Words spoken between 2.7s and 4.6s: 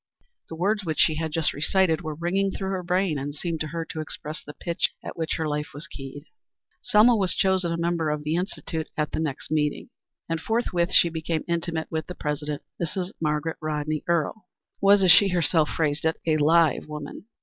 her brain and seemed to her to express the